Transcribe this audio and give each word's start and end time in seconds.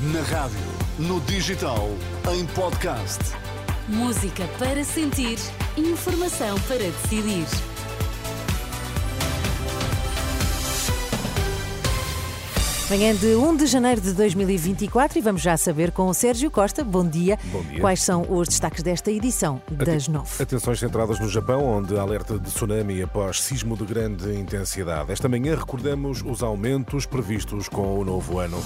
Na 0.00 0.22
rádio, 0.22 0.60
no 0.96 1.20
digital, 1.22 1.88
em 2.32 2.46
podcast. 2.54 3.18
Música 3.88 4.46
para 4.56 4.84
sentir, 4.84 5.36
informação 5.76 6.56
para 6.68 6.78
decidir. 6.78 7.44
Manhã 12.88 13.12
de 13.12 13.34
1 13.34 13.56
de 13.56 13.66
janeiro 13.66 14.00
de 14.00 14.12
2024 14.12 15.18
e 15.18 15.20
vamos 15.20 15.42
já 15.42 15.56
saber 15.56 15.90
com 15.90 16.06
o 16.06 16.14
Sérgio 16.14 16.48
Costa. 16.48 16.84
Bom 16.84 17.04
dia. 17.04 17.36
Bom 17.46 17.62
dia. 17.64 17.80
Quais 17.80 18.00
são 18.00 18.24
os 18.30 18.46
destaques 18.46 18.84
desta 18.84 19.10
edição 19.10 19.60
das 19.68 20.06
nove? 20.06 20.40
Atenções 20.40 20.78
centradas 20.78 21.18
no 21.18 21.28
Japão, 21.28 21.64
onde 21.64 21.98
alerta 21.98 22.38
de 22.38 22.48
tsunami 22.52 23.02
após 23.02 23.42
sismo 23.42 23.76
de 23.76 23.84
grande 23.84 24.32
intensidade. 24.32 25.10
Esta 25.10 25.28
manhã 25.28 25.56
recordamos 25.56 26.22
os 26.24 26.40
aumentos 26.40 27.04
previstos 27.04 27.68
com 27.68 27.98
o 27.98 28.04
novo 28.04 28.38
ano. 28.38 28.62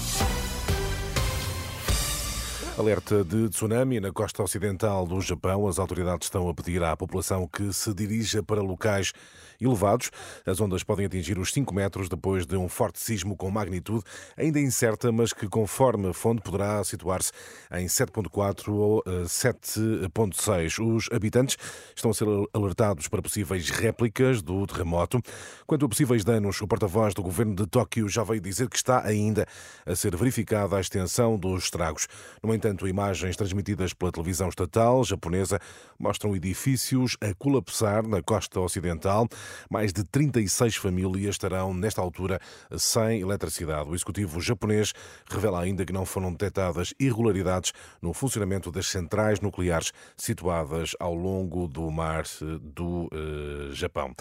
Alerta 2.75 3.23
de 3.23 3.49
tsunami 3.49 3.99
na 3.99 4.11
costa 4.11 4.41
ocidental 4.41 5.05
do 5.05 5.21
Japão. 5.21 5.67
As 5.67 5.77
autoridades 5.77 6.25
estão 6.25 6.49
a 6.49 6.53
pedir 6.55 6.81
à 6.83 6.97
população 6.97 7.47
que 7.47 7.71
se 7.71 7.93
dirija 7.93 8.41
para 8.41 8.63
locais 8.63 9.13
elevados. 9.61 10.09
As 10.43 10.59
ondas 10.59 10.83
podem 10.83 11.05
atingir 11.05 11.37
os 11.37 11.53
5 11.53 11.71
metros 11.71 12.09
depois 12.09 12.47
de 12.47 12.57
um 12.57 12.67
forte 12.67 12.99
sismo 12.99 13.37
com 13.37 13.51
magnitude 13.51 14.03
ainda 14.35 14.59
incerta, 14.59 15.11
mas 15.11 15.31
que, 15.31 15.47
conforme 15.47 16.09
a 16.09 16.13
fonte, 16.13 16.41
poderá 16.41 16.83
situar-se 16.83 17.31
em 17.73 17.85
7.4 17.85 18.69
ou 18.73 19.03
7.6. 19.03 20.79
Eh, 20.79 20.83
Os 20.83 21.09
habitantes 21.11 21.57
estão 21.95 22.09
a 22.09 22.13
ser 22.13 22.25
alertados 22.53 23.07
para 23.07 23.21
possíveis 23.21 23.69
réplicas 23.69 24.41
do 24.41 24.65
terremoto. 24.65 25.21
Quanto 25.67 25.85
a 25.85 25.89
possíveis 25.89 26.23
danos, 26.23 26.59
o 26.59 26.67
porta-voz 26.67 27.13
do 27.13 27.21
governo 27.21 27.55
de 27.55 27.67
Tóquio 27.67 28.09
já 28.09 28.23
veio 28.23 28.41
dizer 28.41 28.67
que 28.67 28.77
está 28.77 29.05
ainda 29.05 29.45
a 29.85 29.95
ser 29.95 30.15
verificada 30.17 30.75
a 30.75 30.81
extensão 30.81 31.37
dos 31.37 31.65
estragos. 31.65 32.07
No 32.41 32.49
entanto, 32.63 32.87
imagens 32.87 33.35
transmitidas 33.35 33.93
pela 33.93 34.11
televisão 34.11 34.47
estatal 34.47 35.03
japonesa 35.03 35.59
mostram 36.03 36.35
edifícios 36.35 37.15
a 37.21 37.33
colapsar 37.33 38.05
na 38.05 38.21
costa 38.21 38.59
ocidental. 38.59 39.25
Mais 39.69 39.93
de 39.93 40.03
36 40.03 40.75
famílias 40.75 41.35
estarão, 41.35 41.73
nesta 41.73 42.01
altura, 42.01 42.41
sem 42.77 43.21
eletricidade. 43.21 43.89
O 43.89 43.95
executivo 43.95 44.41
japonês 44.41 44.91
revela 45.29 45.61
ainda 45.61 45.85
que 45.85 45.93
não 45.93 46.05
foram 46.05 46.31
detectadas 46.31 46.93
irregularidades 46.99 47.71
no 48.01 48.13
funcionamento 48.13 48.69
das 48.69 48.87
centrais 48.87 49.39
nucleares 49.39 49.93
situadas 50.17 50.91
ao 50.99 51.15
longo 51.15 51.69
do 51.69 51.89
mar 51.89 52.25
do 52.61 53.05
uh, 53.05 53.71
Japão. 53.71 54.13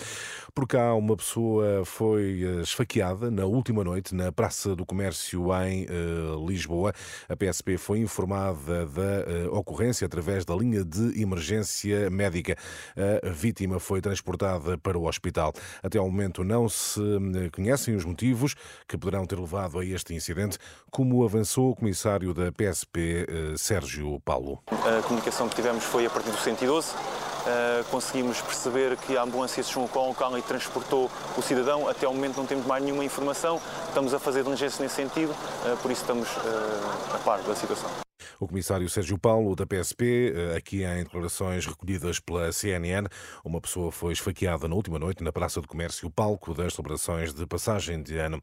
Por 0.54 0.68
cá, 0.68 0.94
uma 0.94 1.16
pessoa 1.16 1.84
foi 1.84 2.42
eh, 2.42 2.62
esfaqueada 2.62 3.30
na 3.30 3.44
última 3.44 3.82
noite 3.82 4.14
na 4.14 4.30
Praça 4.30 4.76
do 4.76 4.86
Comércio 4.86 5.48
em 5.64 5.86
Lisboa. 6.46 6.92
A 7.28 7.34
PSP 7.36 7.76
foi 7.76 7.98
informada 8.00 8.86
da 8.86 9.50
ocorrência 9.50 10.06
através 10.06 10.44
da 10.44 10.54
linha 10.54 10.84
de 10.84 11.20
emergência 11.20 11.71
médica. 12.10 12.56
A 13.22 13.30
vítima 13.30 13.78
foi 13.78 14.00
transportada 14.00 14.76
para 14.78 14.98
o 14.98 15.06
hospital. 15.06 15.52
Até 15.82 15.98
ao 15.98 16.06
momento 16.06 16.44
não 16.44 16.68
se 16.68 17.00
conhecem 17.52 17.94
os 17.94 18.04
motivos 18.04 18.54
que 18.86 18.98
poderão 18.98 19.26
ter 19.26 19.38
levado 19.38 19.78
a 19.78 19.84
este 19.84 20.14
incidente, 20.14 20.58
como 20.90 21.24
avançou 21.24 21.70
o 21.70 21.76
comissário 21.76 22.34
da 22.34 22.52
PSP, 22.52 23.26
eh, 23.28 23.54
Sérgio 23.56 24.20
Paulo. 24.20 24.62
A 24.68 25.02
comunicação 25.02 25.48
que 25.48 25.56
tivemos 25.56 25.84
foi 25.84 26.06
a 26.06 26.10
partir 26.10 26.30
do 26.30 26.38
112. 26.38 26.94
Uh, 27.42 27.82
conseguimos 27.90 28.40
perceber 28.40 28.96
que 28.98 29.16
a 29.16 29.22
ambulância 29.22 29.60
se 29.64 29.70
deslocou 29.70 30.02
ao 30.02 30.08
local 30.10 30.38
e 30.38 30.42
transportou 30.42 31.10
o 31.36 31.42
cidadão. 31.42 31.88
Até 31.88 32.06
ao 32.06 32.14
momento 32.14 32.36
não 32.36 32.46
temos 32.46 32.64
mais 32.66 32.84
nenhuma 32.84 33.04
informação. 33.04 33.60
Estamos 33.88 34.14
a 34.14 34.20
fazer 34.20 34.44
diligência 34.44 34.80
nesse 34.80 34.94
sentido, 34.94 35.30
uh, 35.30 35.76
por 35.78 35.90
isso 35.90 36.02
estamos 36.02 36.28
uh, 36.28 37.14
a 37.14 37.18
par 37.18 37.40
da 37.42 37.56
situação. 37.56 38.11
O 38.42 38.48
comissário 38.48 38.88
Sérgio 38.88 39.16
Paulo, 39.16 39.54
da 39.54 39.64
PSP, 39.64 40.32
eh, 40.34 40.56
aqui 40.56 40.82
em 40.82 41.04
declarações 41.04 41.64
recolhidas 41.64 42.18
pela 42.18 42.50
CNN, 42.50 43.06
uma 43.44 43.60
pessoa 43.60 43.92
foi 43.92 44.12
esfaqueada 44.12 44.66
na 44.66 44.74
última 44.74 44.98
noite 44.98 45.22
na 45.22 45.30
Praça 45.30 45.60
do 45.60 45.68
Comércio, 45.68 46.10
palco 46.10 46.52
das 46.52 46.74
celebrações 46.74 47.32
de 47.32 47.46
passagem 47.46 48.02
de 48.02 48.18
ano 48.18 48.40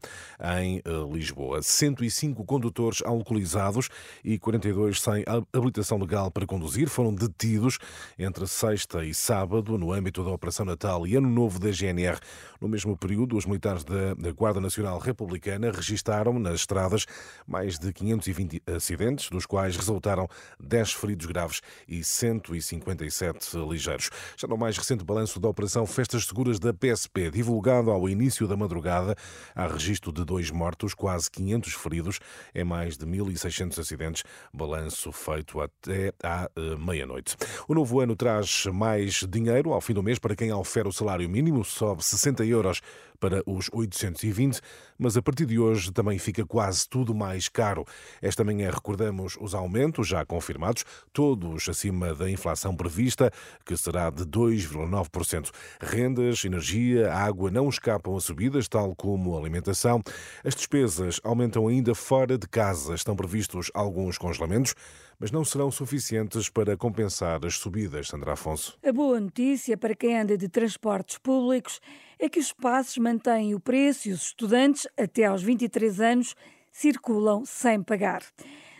em 0.62 0.78
eh, 0.78 0.82
Lisboa. 1.12 1.62
105 1.62 2.42
condutores 2.46 3.02
alcoolizados 3.04 3.90
e 4.24 4.38
42 4.38 5.02
sem 5.02 5.22
habilitação 5.52 5.98
legal 5.98 6.30
para 6.30 6.46
conduzir 6.46 6.88
foram 6.88 7.14
detidos 7.14 7.76
entre 8.18 8.46
sexta 8.46 9.04
e 9.04 9.12
sábado 9.12 9.76
no 9.76 9.92
âmbito 9.92 10.24
da 10.24 10.30
Operação 10.30 10.64
Natal 10.64 11.06
e 11.06 11.14
Ano 11.14 11.28
Novo 11.28 11.58
da 11.58 11.70
GNR. 11.70 12.18
No 12.58 12.68
mesmo 12.68 12.96
período, 12.96 13.36
os 13.36 13.44
militares 13.44 13.84
da 13.84 14.32
Guarda 14.32 14.62
Nacional 14.62 14.98
Republicana 14.98 15.70
registaram 15.70 16.38
nas 16.38 16.54
estradas 16.54 17.04
mais 17.46 17.78
de 17.78 17.92
520 17.92 18.62
acidentes, 18.66 19.28
dos 19.28 19.44
quais 19.44 19.76
resultaram 19.90 20.28
10 20.58 20.92
feridos 20.92 21.26
graves 21.26 21.60
e 21.86 22.02
157 22.02 23.56
ligeiros. 23.68 24.10
Já 24.36 24.46
no 24.46 24.56
mais 24.56 24.78
recente 24.78 25.04
balanço 25.04 25.40
da 25.40 25.48
Operação 25.48 25.84
Festas 25.86 26.24
Seguras 26.24 26.58
da 26.58 26.72
PSP, 26.72 27.30
divulgado 27.30 27.90
ao 27.90 28.08
início 28.08 28.46
da 28.46 28.56
madrugada, 28.56 29.16
há 29.54 29.66
registro 29.66 30.12
de 30.12 30.24
dois 30.24 30.50
mortos, 30.50 30.94
quase 30.94 31.30
500 31.30 31.74
feridos, 31.74 32.20
é 32.54 32.62
mais 32.62 32.96
de 32.96 33.04
1.600 33.04 33.78
acidentes, 33.78 34.24
balanço 34.52 35.10
feito 35.12 35.60
até 35.60 36.12
à 36.22 36.48
uh, 36.56 36.78
meia-noite. 36.78 37.36
O 37.66 37.74
novo 37.74 38.00
ano 38.00 38.14
traz 38.14 38.66
mais 38.66 39.24
dinheiro 39.28 39.72
ao 39.72 39.80
fim 39.80 39.92
do 39.92 40.02
mês 40.02 40.18
para 40.18 40.36
quem 40.36 40.52
ofere 40.52 40.88
o 40.88 40.92
salário 40.92 41.28
mínimo, 41.28 41.64
sobe 41.64 42.04
60 42.04 42.44
euros 42.44 42.80
para 43.20 43.42
os 43.46 43.68
820, 43.70 44.60
mas 44.98 45.16
a 45.16 45.22
partir 45.22 45.44
de 45.44 45.58
hoje 45.58 45.92
também 45.92 46.18
fica 46.18 46.44
quase 46.44 46.88
tudo 46.88 47.14
mais 47.14 47.48
caro. 47.48 47.84
Esta 48.22 48.42
manhã 48.42 48.70
recordamos 48.70 49.36
os 49.38 49.54
aumentos 49.54 49.79
já 50.02 50.24
confirmados, 50.24 50.84
todos 51.12 51.68
acima 51.68 52.14
da 52.14 52.30
inflação 52.30 52.76
prevista, 52.76 53.30
que 53.64 53.76
será 53.76 54.10
de 54.10 54.24
2,9%. 54.24 55.50
Rendas, 55.80 56.44
energia, 56.44 57.12
água 57.12 57.50
não 57.50 57.68
escapam 57.68 58.16
a 58.16 58.20
subidas, 58.20 58.68
tal 58.68 58.94
como 58.94 59.38
alimentação. 59.38 60.02
As 60.44 60.54
despesas 60.54 61.20
aumentam 61.24 61.68
ainda 61.68 61.94
fora 61.94 62.36
de 62.36 62.46
casa. 62.46 62.94
Estão 62.94 63.16
previstos 63.16 63.70
alguns 63.74 64.18
congelamentos 64.18 64.74
mas 65.20 65.30
não 65.30 65.44
serão 65.44 65.70
suficientes 65.70 66.48
para 66.48 66.78
compensar 66.78 67.44
as 67.44 67.56
subidas, 67.56 68.08
Sandra 68.08 68.32
Afonso. 68.32 68.78
A 68.82 68.90
boa 68.90 69.20
notícia 69.20 69.76
para 69.76 69.94
quem 69.94 70.18
anda 70.18 70.36
de 70.36 70.48
transportes 70.48 71.18
públicos 71.18 71.78
é 72.18 72.26
que 72.26 72.40
os 72.40 72.54
passos 72.54 72.96
mantêm 72.96 73.54
o 73.54 73.60
preço 73.60 74.08
e 74.08 74.12
os 74.12 74.28
estudantes, 74.28 74.88
até 74.98 75.26
aos 75.26 75.42
23 75.42 76.00
anos, 76.00 76.34
circulam 76.72 77.44
sem 77.44 77.82
pagar. 77.82 78.22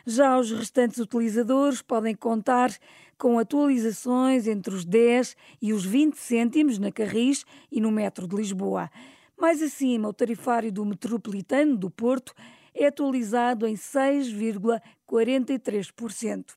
Já 0.07 0.39
os 0.39 0.51
restantes 0.51 0.99
utilizadores 0.99 1.83
podem 1.83 2.15
contar 2.15 2.71
com 3.19 3.39
atualizações 3.39 4.47
entre 4.47 4.75
os 4.75 4.85
10 4.85 5.37
e 5.61 5.73
os 5.73 5.85
20 5.85 6.17
cêntimos 6.17 6.79
na 6.79 6.91
Carris 6.91 7.45
e 7.71 7.81
no 7.81 7.91
metro 7.91 8.27
de 8.27 8.35
Lisboa. 8.35 8.91
Mais 9.39 9.63
acima, 9.63 10.09
o 10.09 10.13
tarifário 10.13 10.73
do 10.73 10.85
metropolitano 10.85 11.77
do 11.77 11.91
Porto 11.91 12.35
é 12.75 12.87
atualizado 12.87 13.67
em 13.67 13.75
6,43%. 13.75 16.57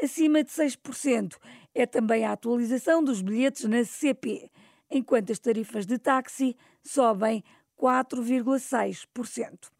Acima 0.00 0.44
de 0.44 0.50
6% 0.50 1.36
é 1.74 1.86
também 1.86 2.24
a 2.24 2.32
atualização 2.32 3.02
dos 3.02 3.20
bilhetes 3.20 3.64
na 3.64 3.84
CP, 3.84 4.50
enquanto 4.90 5.32
as 5.32 5.38
tarifas 5.38 5.86
de 5.86 5.98
táxi 5.98 6.56
sobem 6.82 7.44
4,6%. 7.76 9.70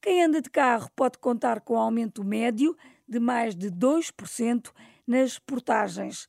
Quem 0.00 0.24
anda 0.24 0.40
de 0.40 0.48
carro 0.48 0.90
pode 0.96 1.18
contar 1.18 1.60
com 1.60 1.76
aumento 1.76 2.24
médio 2.24 2.74
de 3.06 3.20
mais 3.20 3.54
de 3.54 3.70
2% 3.70 4.72
nas 5.06 5.38
portagens. 5.38 6.26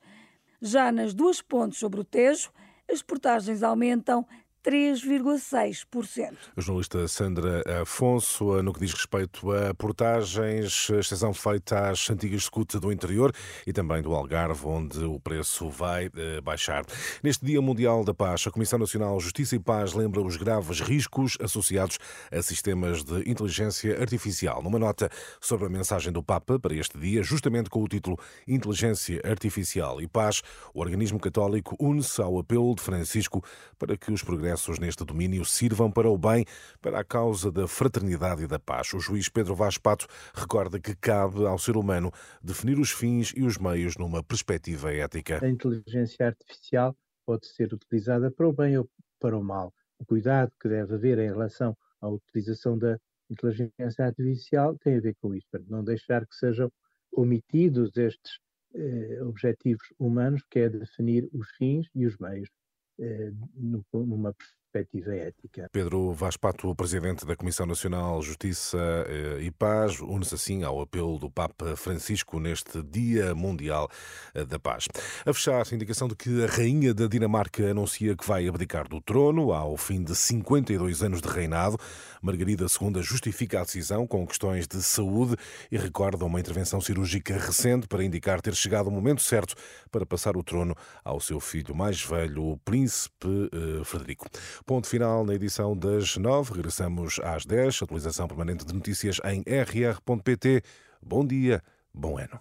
Já 0.62 0.92
nas 0.92 1.14
duas 1.14 1.42
pontes 1.42 1.80
sobre 1.80 2.02
o 2.02 2.04
Tejo, 2.04 2.52
as 2.92 3.02
portagens 3.02 3.64
aumentam 3.64 4.28
3,6%. 4.64 6.34
A 6.56 6.62
jornalista 6.62 7.08
Sandra 7.08 7.64
Afonso, 7.82 8.62
no 8.62 8.72
que 8.72 8.80
diz 8.80 8.94
respeito 8.94 9.52
a 9.52 9.74
portagens, 9.74 10.88
exceção 10.92 11.34
feita 11.34 11.90
às 11.90 12.08
antigas 12.12 12.44
scutas 12.44 12.80
do 12.80 12.92
interior 12.92 13.34
e 13.66 13.74
também 13.74 14.04
do 14.04 14.14
Algarve, 14.14 14.68
onde 14.68 15.04
o 15.04 15.20
preço 15.20 15.68
vai 15.68 16.12
eh, 16.16 16.40
baixar. 16.42 16.84
Neste 17.24 17.44
Dia 17.44 17.60
Mundial 17.60 18.04
da 18.04 18.14
Paz, 18.14 18.46
a 18.46 18.52
Comissão 18.52 18.78
Nacional 18.78 19.20
Justiça 19.20 19.56
e 19.56 19.60
Paz 19.60 19.94
lembra 19.94 20.22
os 20.22 20.38
graves 20.38 20.80
riscos 20.80 21.38
associados 21.42 21.98
a 22.32 22.42
sistemas 22.44 23.04
de 23.04 23.28
inteligência 23.28 24.00
artificial. 24.00 24.62
Numa 24.62 24.78
nota 24.78 25.10
sobre 25.40 25.66
a 25.66 25.70
mensagem 25.70 26.14
do 26.14 26.22
Papa 26.22 26.60
para 26.60 26.76
este 26.76 27.00
dia, 27.00 27.24
justamente 27.24 27.70
com 27.70 27.82
o 27.82 27.88
título 27.88 28.20
Inteligência 28.48 29.22
Artificial 29.26 30.00
e 30.00 30.08
Paz, 30.08 30.44
o 30.72 30.82
organismo 30.82 31.20
católico 31.20 31.76
une-se 31.80 32.22
ao 32.22 32.38
apelo 32.38 32.76
de 32.76 32.82
Francisco 32.82 33.44
para 33.80 33.98
que 33.98 34.12
os 34.12 34.22
progressos 34.22 34.51
progressos 34.52 34.80
neste 34.80 35.06
domínio 35.06 35.46
sirvam 35.46 35.90
para 35.90 36.10
o 36.10 36.18
bem, 36.18 36.46
para 36.82 37.00
a 37.00 37.04
causa 37.04 37.52
da 37.52 37.68
fraternidade 37.68 38.44
e 38.44 38.48
da 38.48 38.60
paz. 38.60 38.94
O 38.94 39.00
juiz 39.00 39.30
Pedro 39.30 39.56
Vaz 39.56 39.78
Pato 39.78 40.08
recorda 40.34 40.80
que 40.80 40.94
cabe 40.96 41.46
ao 41.46 41.58
ser 41.58 41.78
humano 41.78 42.12
definir 42.44 42.78
os 42.78 42.92
fins 42.92 43.34
e 43.36 43.44
os 43.44 43.58
meios 43.58 43.96
numa 43.96 44.22
perspectiva 44.22 44.94
ética. 44.94 45.44
A 45.44 45.50
inteligência 45.50 46.28
artificial 46.28 46.96
pode 47.26 47.48
ser 47.48 47.74
utilizada 47.74 48.30
para 48.30 48.48
o 48.48 48.52
bem 48.52 48.78
ou 48.78 48.90
para 49.20 49.38
o 49.38 49.44
mal. 49.44 49.74
O 50.00 50.06
cuidado 50.06 50.52
que 50.62 50.68
deve 50.68 50.96
haver 50.96 51.20
em 51.20 51.30
relação 51.30 51.76
à 52.02 52.10
utilização 52.10 52.78
da 52.78 52.98
inteligência 53.30 54.06
artificial 54.06 54.78
tem 54.80 54.98
a 54.98 55.02
ver 55.02 55.16
com 55.22 55.34
isso, 55.34 55.48
para 55.50 55.62
não 55.70 55.84
deixar 55.84 56.26
que 56.28 56.36
sejam 56.36 56.70
omitidos 57.14 57.96
estes 57.96 58.40
eh, 58.76 59.20
objetivos 59.24 59.88
humanos, 59.98 60.42
que 60.50 60.60
é 60.60 60.70
definir 60.70 61.30
os 61.32 61.50
fins 61.58 61.88
e 61.96 62.06
os 62.06 62.18
meios 62.18 62.50
numa 62.98 64.34
perspectiva 64.72 65.14
ética. 65.14 65.70
Pedro 65.72 66.14
Vaz 66.14 66.38
Pato, 66.38 66.74
presidente 66.74 67.26
da 67.26 67.36
Comissão 67.36 67.66
Nacional 67.66 68.22
Justiça 68.22 68.78
eh, 69.08 69.40
e 69.42 69.52
Paz, 69.52 70.00
une-se 70.00 70.36
assim 70.36 70.64
ao 70.64 70.80
apelo 70.82 71.20
do 71.20 71.30
Papa 71.30 71.76
Francisco 71.76 72.40
neste 72.40 72.82
Dia 72.82 73.36
Mundial 73.36 73.90
eh, 74.34 74.46
da 74.46 74.58
Paz. 74.58 74.88
A 75.26 75.34
fechar, 75.34 75.62
a 75.62 75.76
indicação 75.76 76.08
de 76.08 76.16
que 76.16 76.44
a 76.44 76.48
Rainha 76.48 76.94
da 76.94 77.08
Dinamarca 77.08 77.70
anuncia 77.70 78.16
que 78.16 78.26
vai 78.26 78.48
abdicar 78.48 78.88
do 78.88 79.02
trono 79.02 79.52
ao 79.52 79.76
fim 79.76 80.02
de 80.02 80.16
52 80.16 81.04
anos 81.04 81.22
de 81.22 81.28
reinado. 81.28 81.78
Margarida 82.22 82.66
II 82.66 83.02
justifica 83.02 83.60
a 83.60 83.64
decisão 83.64 84.08
com 84.08 84.26
questões 84.26 84.68
de 84.68 84.82
saúde 84.82 85.36
e 85.70 85.78
recorda 85.78 86.24
uma 86.24 86.40
intervenção 86.40 86.80
cirúrgica 86.80 87.38
recente 87.38 87.88
para 87.88 88.04
indicar 88.04 88.42
ter 88.42 88.56
chegado 88.56 88.88
o 88.88 88.92
momento 88.92 89.22
certo 89.22 89.54
para 89.92 90.06
passar 90.06 90.38
o 90.38 90.44
trono 90.44 90.76
ao 91.04 91.20
seu 91.20 91.40
filho 91.40 91.76
mais 91.76 92.02
velho, 92.02 92.44
o 92.52 92.58
príncipe 92.58 93.50
eh, 93.52 93.84
Frederico. 93.84 94.28
Ponto 94.66 94.88
final 94.88 95.26
na 95.26 95.34
edição 95.34 95.76
das 95.76 96.18
nove. 96.18 96.54
Regressamos 96.54 97.20
às 97.24 97.46
dez. 97.46 97.82
Atualização 97.82 98.28
permanente 98.28 98.66
de 98.66 98.74
notícias 98.74 99.20
em 99.26 99.42
rr.pt. 99.42 100.64
Bom 101.02 101.26
dia, 101.26 101.64
bom 101.94 102.18
ano. 102.18 102.40